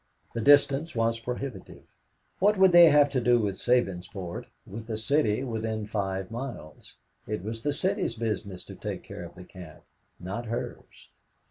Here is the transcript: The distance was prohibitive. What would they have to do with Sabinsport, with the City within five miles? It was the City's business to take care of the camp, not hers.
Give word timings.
The 0.33 0.41
distance 0.41 0.95
was 0.95 1.19
prohibitive. 1.19 1.83
What 2.39 2.57
would 2.57 2.71
they 2.71 2.89
have 2.89 3.07
to 3.11 3.21
do 3.21 3.39
with 3.39 3.57
Sabinsport, 3.57 4.45
with 4.65 4.87
the 4.87 4.97
City 4.97 5.43
within 5.43 5.85
five 5.85 6.31
miles? 6.31 6.95
It 7.27 7.43
was 7.43 7.61
the 7.61 7.71
City's 7.71 8.15
business 8.15 8.63
to 8.63 8.73
take 8.75 9.03
care 9.03 9.23
of 9.23 9.35
the 9.35 9.43
camp, 9.43 9.83
not 10.19 10.47
hers. 10.47 11.09